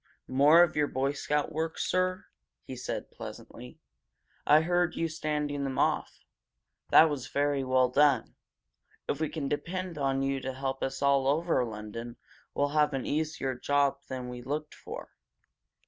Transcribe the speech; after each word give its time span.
"More 0.27 0.63
of 0.63 0.75
your 0.75 0.87
Boy 0.87 1.11
Scout 1.11 1.51
work, 1.51 1.77
sir?" 1.77 2.25
he 2.63 2.75
said, 2.75 3.11
pleasantly. 3.11 3.77
"I 4.47 4.61
heard 4.61 4.95
you 4.95 5.07
standing 5.07 5.63
them 5.63 5.77
off! 5.77 6.25
That 6.89 7.07
was 7.07 7.27
very 7.27 7.63
well 7.63 7.87
done. 7.87 8.33
If 9.07 9.19
we 9.21 9.29
can 9.29 9.47
depend 9.47 9.99
on 9.99 10.23
you 10.23 10.39
to 10.39 10.53
help 10.53 10.81
us 10.81 11.03
all 11.03 11.27
over 11.27 11.63
London, 11.63 12.17
we'll 12.55 12.69
have 12.69 12.95
an 12.95 13.05
easier 13.05 13.53
job 13.53 13.99
than 14.07 14.27
we 14.27 14.41
looked 14.41 14.73
for." 14.73 15.09